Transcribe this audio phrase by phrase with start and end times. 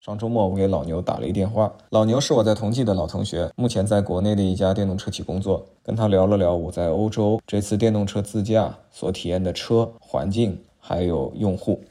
[0.00, 5.62] 上周末我给老牛打了一电话，老牛是我在同济的老同学，目前在国内的一家电动车企工作。
[5.84, 11.84] 跟他聊了聊我在欧洲这次电动车自驾所体验的车环境，还有用户。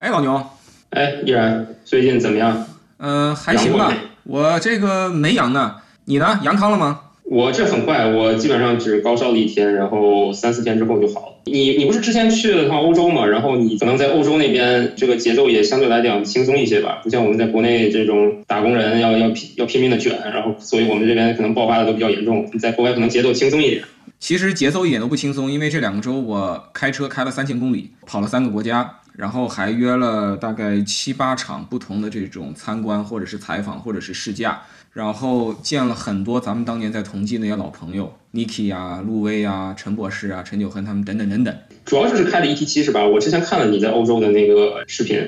[0.00, 0.42] 哎，老牛，
[0.90, 2.66] 哎，依然最近怎么样？
[2.96, 3.92] 嗯、还行吧。
[4.24, 5.76] 我这个没阳呢，
[6.06, 6.40] 你呢？
[6.42, 7.05] 阳康了吗？
[7.28, 11.26] 我这很快，我基本上只高烧了一天，然后三四天之后就好了。
[11.46, 13.26] 你你不是之前去了趟欧洲嘛？
[13.26, 22.48] 然后你可能在欧洲那边这个节奏也相对来讲轻松一些吧，不像我们在国内这种打工人要要拼要拼命的卷，然后所以我们这边可能爆发的都比较严重。
[22.52, 23.82] 你在国外可能节奏轻松一点。
[24.18, 34.62] 其实节奏一点都不轻松，因为这两个周我开车开了三千公里，跑了三个国家，然后还约了大概七八场不同的这种参观，或者是采访，或者是试驾，
[34.96, 41.54] 然后见了很多咱们当年在同济那些老朋友，Niki 啊、陆威啊、陈博士啊、陈九恒他们等等等等。
[41.84, 43.06] 主要就是开了 ET 七是吧？
[43.06, 45.22] 我之前看了你在欧洲的那个视频。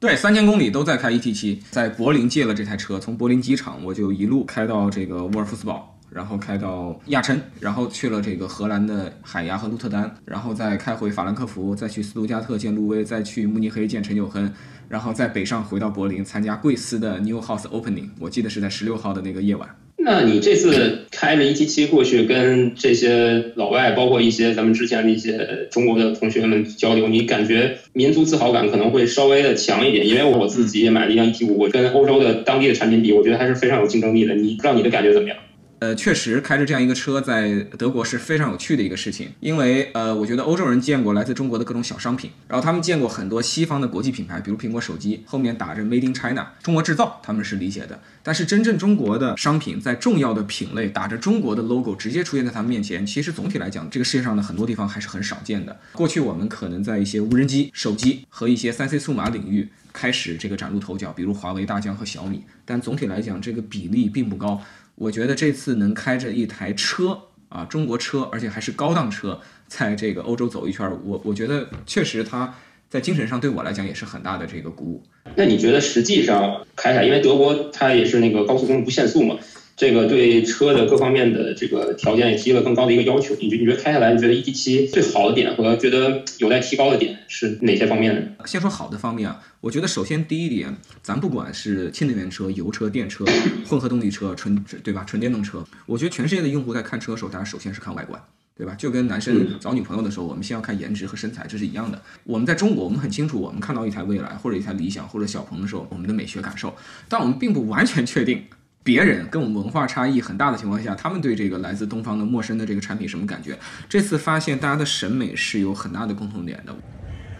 [0.00, 14.52] 对，三千公里都在开 ET 七，在柏林借了这台车，从柏林机场我就一路开到这个沃尔夫斯堡，然后开到亚琛，然后去了这个荷兰的海牙和鹿特丹，然后再开回法兰克福，再去斯图加特见路威，再去慕尼黑见陈九亨，
[14.88, 19.68] 然后在北上回到柏林参加贵司的 New House Opening，我记得是在十六号的那个夜晚。
[19.96, 30.06] 那你这次开着 ET 七过去跟这些老外，包括一些咱们之前的一些中国的同学们交流，你感觉民族自豪感可能会稍微的强一点？
[30.06, 34.34] 因为我自己也买了一辆 ET 五，我跟欧洲的当地的产品比，我觉得还是非常有竞争力的。
[34.34, 35.38] 你不知道你的感觉怎么样？
[35.84, 48.00] 呃，确实开着这样一个车在德国是非常有趣的一个事情，因为呃，我觉得欧洲人见过来自中国的各种小商品，然后他们见过很多西方的国际品牌，比如苹果手机后面打着 Made in China 中国制造，他们是理解的。
[48.22, 55.78] 但是真正中国的商品在重要的品类打着中国的 logo 直接出现在他们面前，其实总体来讲，这个世界上的很多地方还是很少见的。
[55.92, 64.62] 过去我们可能在一些无人机、手机和一些三 C 数码领域开始这个崭露头角，比如华为、大疆和小米，但总体来讲，这个比例并不高。
[64.96, 72.54] 我觉得这次能开着一台车啊，中国车，而且还是高档车，在这个欧洲走一圈，我我觉得确实它
[72.88, 75.02] 在精神上对我来讲也是很大的这个鼓舞。
[75.36, 79.36] 那你觉得实际上开下，因为德国它也是那个高速公路不限速嘛，
[79.76, 83.34] 这个对车的各方面的这个条件也提了更高的一个要求。
[83.40, 88.22] 你觉你觉得开下来，你觉得 ET 七最好的点和觉得有待提高的点是哪些方面呢？
[88.46, 93.24] 先说好的方面啊，我觉得首先第一点，咱不管是新能源车、油车、电车、
[93.66, 98.20] 混合动力车、纯对吧，纯电动车，我觉得全世界的用户在看车的时候，大家首先是看外观。
[98.56, 98.72] 对吧？
[98.78, 102.00] 就跟男生找女朋友的时候，我们先要看颜值和身材，这是一样的。
[102.22, 106.72] 我们在中国，我们很清楚，我们看到一台蔚来或者一台理想或者小鹏的时候，我们的美学感受，
[107.08, 108.44] 但我们并不完全确定
[108.83, 113.57] 别人跟我们文化差异很大的情况下，他们对这个来自东方的陌生的这个产品什么感觉。
[113.87, 116.73] 这次发现大家的审美是有很大的共同点的。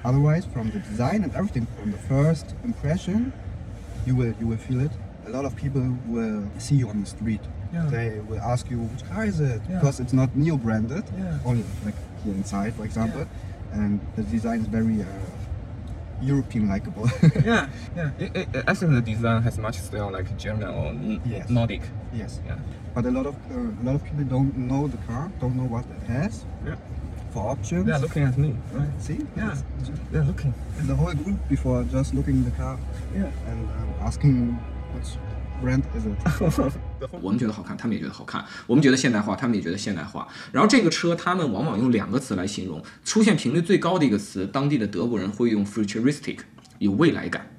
[0.04, 3.32] Otherwise, from the design and everything, from the first impression,
[4.06, 4.92] you will you will feel it.
[5.28, 7.42] A lot of people will see you on the street.
[7.74, 7.90] Yeah.
[7.90, 9.80] They will ask you which car is it Yeah.
[9.80, 11.04] because it's not neo branded.
[11.18, 11.38] Yeah.
[11.46, 13.28] Only like here inside, for example,
[13.74, 15.06] and the design is very uh,
[16.25, 17.09] European likable.
[17.45, 18.11] yeah, yeah.
[18.19, 21.49] It, it, actually, the design has much style like German or Yes.
[21.51, 21.83] Nordic.
[22.13, 22.41] yes.
[22.47, 22.59] Yeah.
[22.95, 25.65] But a lot of uh, a lot of people don't know the car, don't know
[25.69, 26.45] what it has.
[26.65, 26.77] Yeah.
[27.33, 27.91] For options.
[27.91, 28.89] Are looking at me, right?
[29.03, 29.19] See?
[29.37, 29.57] Yeah.
[30.13, 30.55] They're looking.
[30.79, 32.79] And the whole group before just looking in the car
[33.15, 33.31] Yeah.
[33.49, 34.53] and um, asking
[34.95, 35.19] which
[35.61, 36.73] brand is it.
[37.21, 40.27] 我们觉得好看，他们也觉得好看；我们觉得现代化，他们也觉得现代化。
[40.53, 46.39] 然后这个车，他们往往用两个词来形容，出现频率最高的一个词，当地的德国人会用 futuristic，
[46.79, 47.51] 有未来感。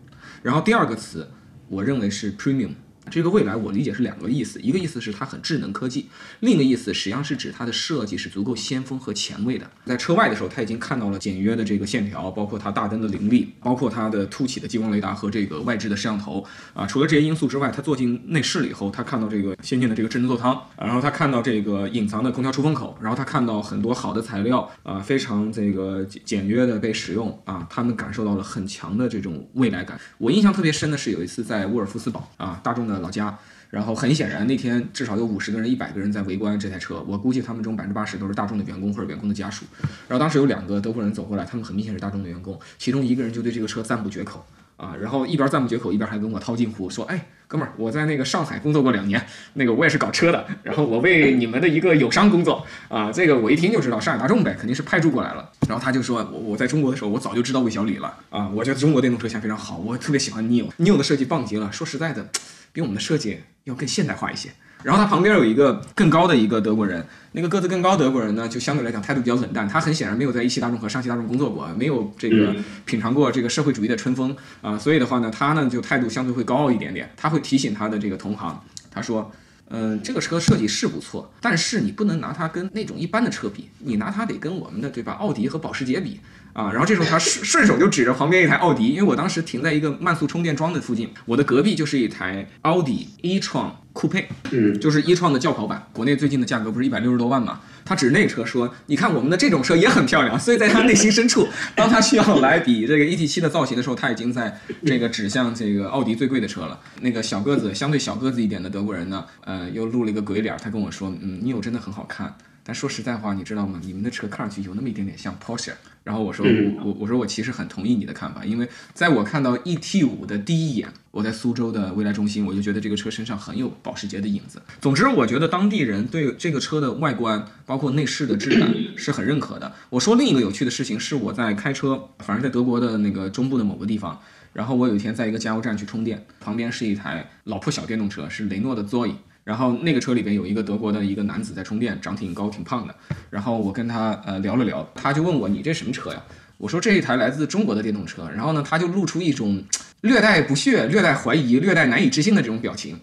[0.42, 1.30] 然后第二个词，
[1.68, 2.76] 我认为是 premium。
[3.10, 6.08] 这个未来我理解是两个意思，一个意思是它很智能科技，
[6.40, 9.70] 另一个意思实际上是指它的设计是足够先锋和前卫的。
[9.86, 16.44] 在车外的时候，他已经看到了简约的这个线条，包括它大灯的凌厉，包括它的凸起的激光雷达和这个外置的摄像头
[16.74, 16.86] 啊。
[16.86, 30.00] 除了这些因素之外，他坐进内饰了以后，他看到这个先进的这个智能座舱，然后他看到这个隐藏的空调出风口，然后他看到很多好的材料啊，非常这个简简约的被使用啊，他们感受到了很强的这种未来感。
[30.18, 33.38] 我印象特别深的是有一次在沃尔夫斯堡啊，大众的老家。
[33.72, 37.04] 然后很显然，那天至少有五十个人、一百个人在围观这台车。
[37.06, 39.66] 我估计他们中百分之八十都是大众的员工或者员工的家属。
[40.08, 44.46] 然后当时有两个德国人走过来，他们很明显是大众的员工，其中一个人就对这个车赞不绝口
[44.78, 49.22] 啊，然后一边赞不绝口，一边还跟我套近乎说：“哎，哥们儿，我在那个上海工作过两年，
[49.56, 61.70] 那个我也是搞车的，然后我为你们的一个友商工作啊，这个我一听就知道上海大众呗，肯定是派驻过来了。”然后他就说：“我我在中国的时候，我早就知道魏小李了啊，我觉得中国电动车现在非常好，我特别喜欢 Neo，Neo 的设计棒极了。
[61.74, 62.30] 说实在的。”
[62.76, 64.50] 比我们的设计要更现代化一些
[64.84, 69.66] 然后他旁边有一个更高的一个德国人，那个个子更高德国人呢，就相对来讲态度比较冷淡。
[69.66, 77.10] 他很显然没有在一汽大众和上汽大众工作过，没有这个品尝过这个社会主义的春风啊，所以的话呢，他呢就态度相对会高傲一点点。
[77.16, 78.62] 他会提醒他的这个同行，
[78.92, 79.32] 他说。
[79.70, 85.14] 嗯，这个车设计是不错，但是你不能拿它跟那种一般的车比，你拿它得跟我们的对吧？
[85.14, 86.20] 奥迪和保时捷比
[86.56, 86.72] 啊。
[86.72, 97.62] 然后这时候他顺 顺手就指着旁边一台奥迪，因为我当时停在一个慢速充电桩的附近，我的隔壁就是一台奥迪 e-tron 酷配，嗯，就是 e-tron 的轿跑版，国内最近的价格不是一百六十多万嘛？
[97.86, 106.80] 他指那个车说：“你看我们的这种车也很漂亮。”所以在他内心深处，当他需要来比这个 ET7 的造型的时候，他已经在这个指向这个奥迪最贵的车了。
[107.02, 112.36] 那个小个子相对小个子一点的德国人呢，呃，又露了一个鬼脸，他跟我说：“嗯，你有真的很好看。”
[112.68, 113.80] 但说实在话，你知道吗？
[113.84, 115.74] 你们的车看上去有那么一点点像 Porsche。
[116.04, 124.62] 然后我说我我我说我其实很同意你的看法，因为在我看到 ET 五的第一眼，我在苏州的未来中心，我就觉得这个车身上很有保时捷的影子。
[124.82, 129.74] 总之，我觉得当地人对这个车的外观，包括内饰的质感是很认可的。
[129.92, 134.20] 我说另一个有趣的事情是，我在开车，反正在德国的那个中部的某个地方，
[134.54, 139.14] 然后我有一天在一个加油站去充电，旁边是一台老破小电动车，是雷诺的 Zoe。
[139.46, 142.96] 然后那个车里边有一个德国的一个男子在充电，长挺高挺胖的。
[143.30, 146.22] 然后我跟他呃聊了聊，他就问我你这什么车呀？
[146.58, 148.28] 我说这一台来自中国的电动车。
[148.36, 149.64] 然后呢，他就露出一种
[150.02, 153.00] 略带不屑、略带怀疑、略带难以置信的这种表情。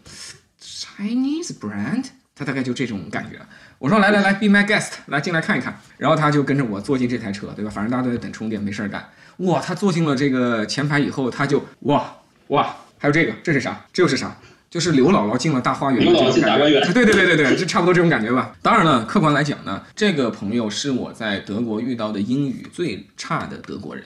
[0.61, 3.39] Chinese brand，他大概就这种感觉。
[3.79, 5.81] 我说来来来，be my guest，来进来看一看。
[5.97, 7.71] 然后他就跟着我坐进这台车，对吧？
[7.71, 9.09] 反正大家都在等充电，没事儿干。
[9.39, 12.17] 哇，他坐进了这个前排以后，他就哇
[12.49, 13.85] 哇，还有这个，这是啥？
[13.93, 14.37] 这又是啥？
[14.73, 18.53] 就是刘姥姥进了大花园的这种感觉，对对对对对，就差不多这种感觉吧。
[18.63, 24.03] 当然了，客观来讲呢，这个朋友是我在德国遇到的英语最差的德国人。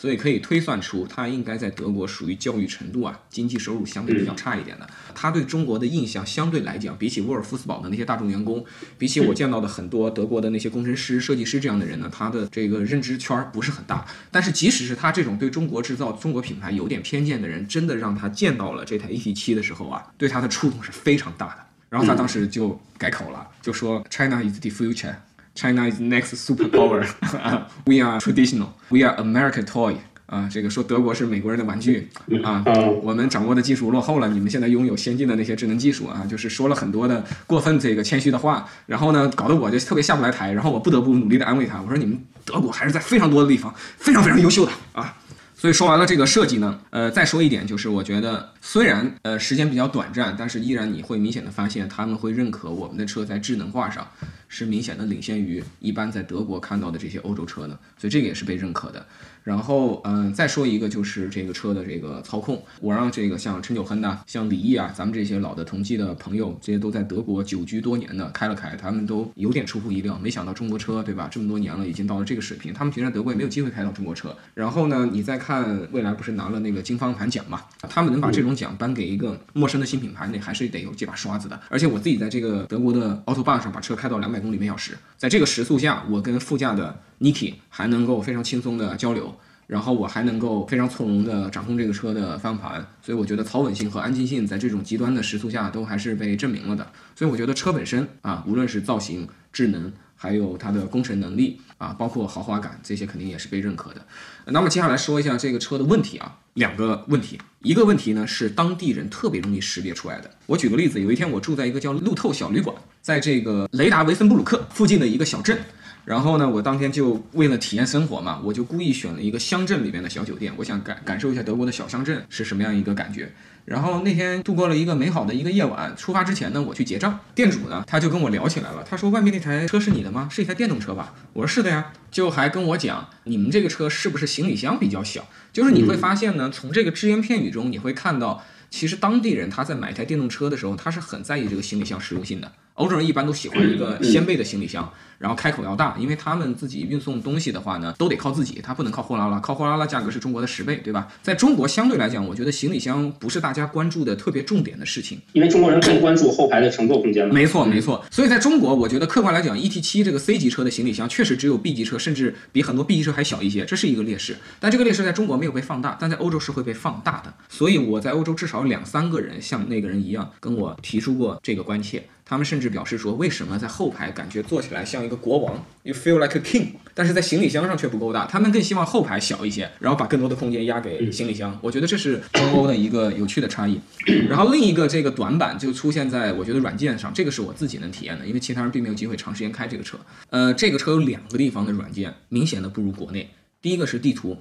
[0.00, 4.88] 所以可以推算出，他应该在德国属于教育程度啊，经济收入相对比较差一点的。
[5.12, 8.64] 他对中国的印象相对来讲，比起沃尔夫斯堡的那些大众员工，
[8.96, 14.06] 比起我见到的很多德国的那些工程师、设计师这样的人呢，他的这个认知圈不是很大。
[14.30, 21.66] 但是即使是他这种对中国制造、中国品牌有点偏见的人，真的让他见到了这台 ET7 的时候啊，对他的触动是非常大的。
[21.88, 25.16] 然后他当时就改口了，就说 China is the future。
[25.58, 27.04] China is next superpower.
[27.84, 28.68] We are traditional.
[28.90, 29.96] We are American toy.
[30.26, 32.08] 啊，这个说德国是美国人的玩具
[32.44, 32.62] 啊，
[33.02, 45.16] 我们掌握的技术落后了，你们现在拥有先进的那些智能技术啊，就是说了很多的过分这个谦虚的话，然后呢，搞得我就特别下不来台，然后我不得不努力的安慰他，我说你们德国还是在非常多的地方非常非常优秀的啊。
[45.56, 54.06] 所以说完了这个设计呢，呃，再说一点，就是我觉得虽然呃时间比较短暂，但是依然你会明显的发现他们会认可我们的车在智能化上
[54.48, 59.06] 是明显的领先于一般在德国看到的这些欧洲车的，所以这个也是被认可的。
[59.44, 71.28] 然后嗯，再说一个就是这个车的这个操控，我让这个像陈九亨呐，像李毅啊，咱们这些老的同济的朋友，这些都在德国久居多年的开了开，他们都有点出乎意料，没想到中国车对吧？
[71.30, 74.36] 这么多年了，已经到了这个水平，他们平时在德国也没有机会开到中国车。
[74.54, 75.58] 然后呢，你再看。
[75.92, 77.62] 未来不是拿了那个金方向盘奖嘛？
[77.88, 81.58] 他们能把这种奖颁给一个陌生的新品牌，那还是得有这把刷子的。
[81.68, 89.34] 而且我自己在这个德国的 Autobahn 上把车开到两百百公里每小时，在这个时速下，我跟副驾的 Niki 还能够非常轻松的交流，
[89.66, 92.86] 然后我还能够非常从容的掌控这个车的方向盘。
[93.02, 96.86] 所以我觉得操稳性和安静性在这种极端的时速下都还是被证明了的。
[97.16, 99.92] 所以我觉得车本身啊，无论是造型、智能。
[100.20, 104.04] 还有它的工程能力啊，包括豪华感，这些肯定也是被认可的。
[104.46, 110.28] 那么接下来说一下这个车的问题啊，两个问题，一个问题呢是当地人特别容易识别出来的。
[110.46, 115.56] 我举个例子，有一天我住在一个叫路透小旅馆，在这个雷达维森布鲁克附近的一个小镇，
[116.04, 123.30] 然后呢，我当天就为了体验生活嘛，我就故意选了一个乡镇里边的小酒店，我想感感受一下德国的小乡镇是什么样一个感觉。
[123.68, 125.94] 然后那天度过了一个美好的一个夜晚。
[125.94, 128.82] 出发之前呢，我去结账，店主呢他就跟我聊起来了。
[128.88, 130.26] 他说：“外面那台车是你的吗？
[130.32, 142.50] 是一台电动车吧？”我说：“是的呀。”就还跟我讲：“你们这个车是不是行李箱比较小？”就是你会发现呢，从这个只言片语中，你会看到，其实当地人他在买一台电动车的时候，他是很在意这个行李箱实用性的。
[142.78, 144.90] 欧洲人一般都喜欢一个掀背的行李箱。
[145.18, 151.08] 然后开口要大，因为他们自己运送东西的话呢，都得靠自己，他不能靠货拉拉，靠货拉拉价格是中国的十倍，对吧？
[151.20, 157.28] 在中国相对来讲，我觉得行李箱不是大家关注的特别重点的事情，因为中国人更关注后排的乘坐空间。
[157.34, 158.04] 没错，没错。
[158.12, 164.36] 所以在中国，我觉得客观来讲，ET7 这个 C 级车的行李箱确实只有 B 级车，甚至比很多 B 级车还小一些，这是一个劣势。
[164.60, 167.34] 但这个劣势在中国没有被放大，但在欧洲是会被放大的。
[167.48, 172.04] 所以我在欧洲至少两三个人像那个人一样跟我提出过这个关切。
[172.28, 178.26] 他们甚至表示说，为什么在后排感觉坐起来像一个国王，you feel like a king，但是在行李箱上却不够大。
[178.26, 181.58] 他们更希望后排小一些，然后把更多的空间压给行李箱。
[181.62, 183.80] 我觉得这是中欧的一个有趣的差异。
[184.28, 189.98] 然后另一个这个短板就出现在我觉得软件上，这个是我自己能体验的，因为其他人并没有机会长时间开这个车。
[190.28, 193.30] 呃，这个车有两个地方的软件明显的不如国内，
[193.62, 194.36] 第一个是地图，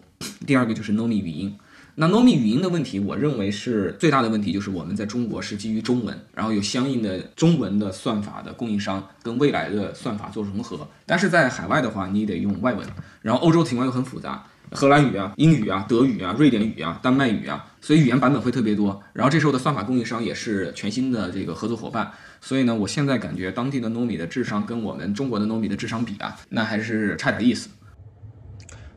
[0.45, 1.55] 第二个就是 Nomi 语音。
[1.99, 10.87] 那 Nomi 语音的问题，我认为是最大的问题，就是我们在中国是基于中文，然后有相应的中文的算法的供应商跟未来的算法做融合。
[11.07, 12.87] 但是在海外的话，你得用外文，
[13.23, 19.01] 然后欧洲情况又很复杂，荷兰语啊、英语啊、德语啊、瑞典语啊、丹麦语啊，所以语言版本会特别多。
[19.13, 27.69] 然后这时候的算法供应商也是全新的这个合作伙伴，所以呢，我现在感觉当地的 Nomi 的智商跟我们中国的 Nomi 的智商比啊，那还是差点意思。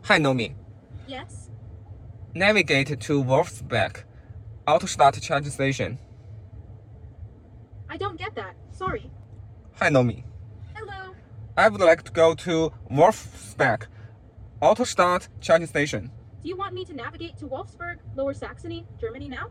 [0.04, 0.50] Hi Nomi.
[1.09, 1.49] Yes.
[2.34, 4.03] Navigate to Wolfsbeck.
[4.67, 5.98] Auto start charging station.
[7.89, 8.55] I don't get that.
[8.72, 9.10] Sorry.
[9.79, 10.24] Hi Nomi.
[10.74, 11.13] Hello.
[11.55, 13.88] I would like to go to Wolfsbeck.
[14.60, 16.12] Auto start charging station.
[16.43, 19.50] Do you want me to navigate to Wolfsburg, Lower Saxony, Germany now?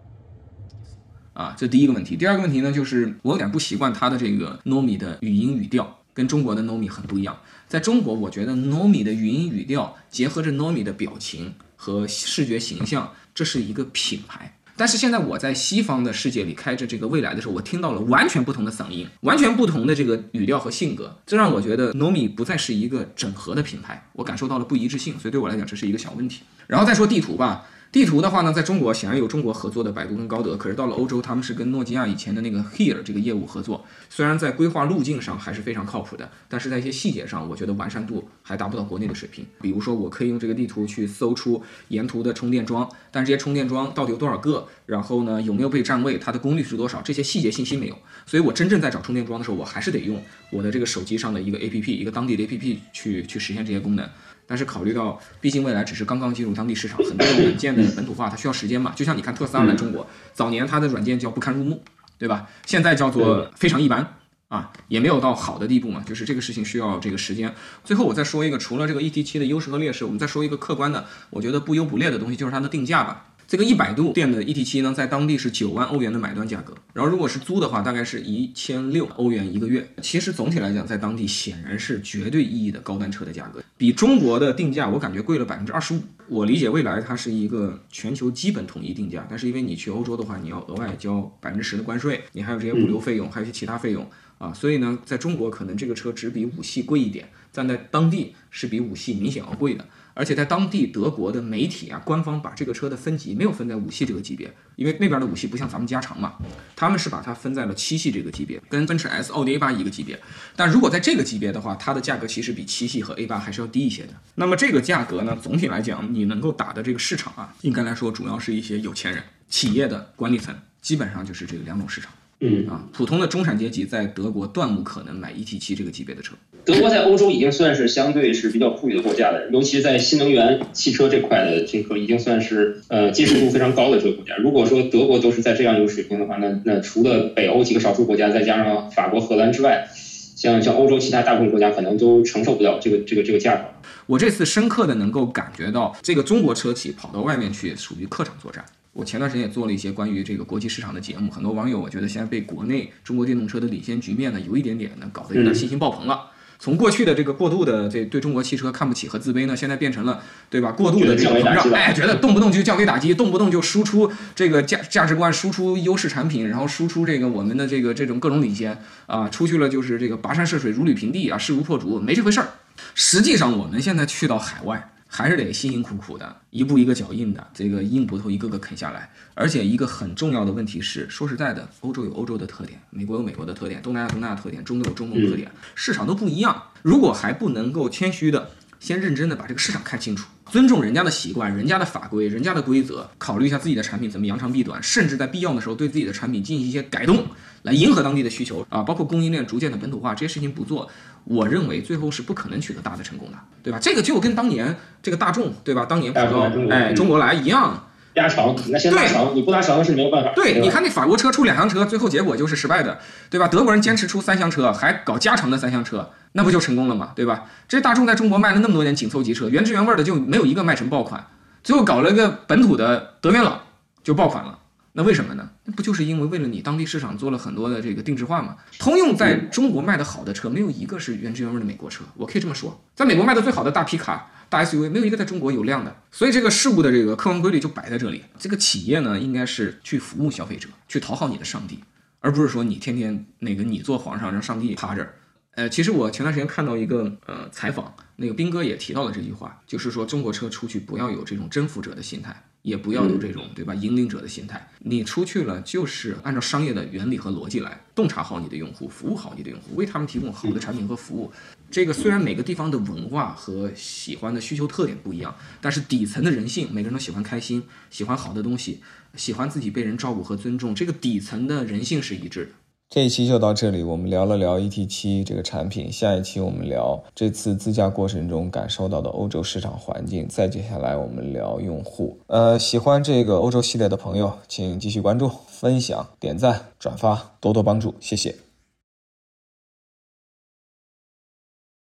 [1.33, 2.17] 啊，这第一个问题。
[2.17, 7.37] 第二个问题呢，就是我有点不习惯它的这个 Nomi 的语音语调，跟中国的 Nomi 很不一样。
[7.67, 14.54] 在中国，我觉得 Nomi 的语音语调结合着 Nomi 的表情 和视觉形象，这是一个品牌。
[14.76, 26.42] 但是现在我在西方的世界里开着这个未来的时候，我听到了完全不同的嗓音，完全不同的这个语调和性格，这让我觉得 Nomi 不再是一个整合的品牌，我感受到了不一致性，所以对我来讲这是一个小问题。
[26.68, 33.84] 然后再说地图吧，地图的话呢，在中国显然有中国合作的百度跟高德，可是到了欧洲，他们是跟诺基亚以前的那个 Here 这个业务合作。
[34.12, 39.44] 虽然在规划路径上还是非常靠谱的，但是在一些细节上，我觉得完善度还达不到国内的水平。
[39.60, 44.68] 比如说，我可以用这个地图去搜出沿途的充电桩，但这些充电桩到底有多少个？
[44.86, 46.20] 然后呢，有没有被占位？
[46.20, 47.02] 它的功率是多少？
[47.02, 47.98] 这些细节信息没有。
[48.28, 54.08] 所以我真正在找充电桩的时候，我还是得用我的这个手机上的一个 APP，一个当地的 APP 去去实现这些功能。
[54.50, 58.92] 但是考虑到，毕竟未来只是刚刚进入当地市场，很多的软件的本土化它需要时间嘛。
[58.96, 61.84] 就像你看特斯拉来中国，早年它的软件叫不堪入目，
[62.18, 62.50] 对吧？
[62.66, 64.16] 现在叫做非常一般
[64.48, 66.02] 啊，也没有到好的地步嘛。
[66.04, 67.54] 就是这个事情需要这个时间。
[67.84, 73.28] 最后我再说一个，除了这个 ET7 的优势和劣势，我们再说一个客观的，我觉得不优不劣的东西，就是它的定价吧。
[73.50, 79.90] 这个一百度电的 ET7 呢，在当地是九万欧元的买断价格，然后如果是租的话，大概是一千六欧元一个月。
[80.04, 86.02] 其实总体来讲，在当地显然是绝对意义的高端车的价格，比中国的定价我感觉贵了百分之二十五。
[86.28, 99.86] 我理解未来它是一个全球基本统一定价，但是因为你去欧洲的话，你要额外交百分之十的关税，你还有这些物流费用，还有一些其他费用啊，所以呢，在中国可能这个车只比五系贵一点，但在当地是比五系明显要贵的。
[100.16, 106.34] 而且在当地德国的媒体啊，官方把这个车的分级没有分在五系这个级别，因为那边的五系不像咱们加长嘛，
[106.76, 110.20] 他们是把它分在了七系这个级别，跟奔驰 S、奥迪 A 八一个级别。
[110.58, 114.10] 但如果在这个级别的话，它的价格其实比七系和 A 八还是要低一些的。
[114.36, 122.12] 那么这个价格呢，总体来讲，你能够打的这个市场啊，应该来说主要是一些有钱人、企业的管理层，基本上就是这两种市场。
[122.42, 126.36] 嗯啊，普通的中产阶级在德国断无可能买 ET 七这个级别的车。
[126.64, 134.36] 德国在欧洲已经算是相对是比较富裕的国家了，尤其在新能源汽车这块的这个已经算是呃接受度非常高的这个国家。
[134.38, 139.90] 如果说德国都是在这样一个水平的话，那那除了北欧几个少数国家，再加上法国、荷兰之外，
[140.36, 143.64] 像像欧洲其他大部分国家可能都承受不了这个这个这个价格。
[144.06, 148.64] 我这次深刻的能够感觉到，这个中国车企跑到外面去属于客场作战。
[149.00, 156.32] 我前段时间也做了一些关于这个国际市场的节目，很多网友我觉得现在被国内中国电动车的领先局面呢，有一点点呢搞得有点信心爆棚了。
[156.60, 160.74] 从过去的这个过度的这对中国汽车看不起和自卑呢，现在变成了对吧？
[160.74, 172.50] 过度的这个膨胀，哎，觉得动不动就降维打击，动不动就输出这个价价值观，输出优势产品，然后输出这个我们的这个这种各种领先啊，出去了就是这个跋山涉水如履平地啊，势如破竹，没这回事儿。
[172.94, 174.92] 实际上我们现在去到海外。
[175.12, 179.12] 还是得辛辛苦苦的，一步一个脚印的，这个硬骨头一个个啃下来。
[179.34, 186.64] 而且一个很重要的问题是，说实在的，欧洲有欧洲的特点，美国有美国的特点，东南亚东南亚特点，中东有中东的特点，市场都不一样。
[186.84, 197.26] 如果还不能够谦虚的，先认真的把这个市场看清楚，尊重人家的习惯、人家的法规、人家的规则，考虑一下自己的产品怎么扬长避短，甚至在必要的时候对自己的产品进行一些改动，
[197.64, 200.90] 来迎合当地的需求啊，包括供应链逐渐的本土化，这些事情不做，
[201.30, 203.78] 我认为最后是不可能取得大的成功的，对吧？
[203.80, 205.86] 这个就跟当年这个大众，对吧？
[205.88, 207.86] 当年跑到哎中国来一样。
[208.16, 210.32] 加长，那先拉长，你不拉长是没有办法。
[210.36, 213.48] 对，你看那法国车出两厢车，最后结果就是失败的，对吧？
[213.48, 217.14] 德国人坚持出三厢车，还搞加长的三厢车，那不就成功了吗？
[217.16, 217.46] 对吧？
[217.68, 221.28] 这大众在中国卖了那么多年紧凑级车，原汁原味的就没有一个卖成爆款，
[221.64, 223.62] 最后搞了个本土的德元朗
[224.04, 224.59] 就爆款了
[224.94, 225.52] 那为什么呢？
[225.66, 228.58] 那不就是因为为了你当地市场做了很多的这个定制化吗？
[228.80, 235.96] 通用在中国卖的好的车，没有一个是原汁原味的美国车，我可以这么说，在美国卖的最好的大皮卡、大 SUV，没有一个在中国有量的。
[236.12, 238.24] 所以这个事物的这个客观规律就摆在这里。
[238.40, 241.84] 这个企业呢，应该是去服务消费者，去讨好你的上帝，
[242.20, 245.08] 而不是说你天天那个你做皇上，让上帝趴着。
[245.56, 254.70] 呃，其实我前段时间看到一个呃采访，那个斌哥也提到了这句话，就是说中国车出去不要有这种征服者的心态，也不要有这种对吧引领者的心态。
[254.80, 261.32] 你出去了就是按照商业的原理和逻辑来，洞察好你的用户，服务好你的用户，为他们提供好的产品和服务。
[261.72, 268.82] 这个虽然每个地方的文化和喜欢的需求特点不一样，但是底层的人性，每个人都喜欢开心，喜欢好的东西，
[269.16, 272.52] 喜欢自己被人照顾和尊重，这个底层的人性是一致的。
[272.92, 275.92] 这一期就到这里，我们聊了聊 E T 七这个产品。
[275.92, 280.28] 下一期我们聊这次自驾过程中感受到的欧洲市场环境。
[280.28, 282.18] 再接下来我们聊用户。
[282.26, 288.34] 呃，喜欢这个欧洲系列的朋友，请继续关注、分享、点赞、转发，多多帮助，谢谢。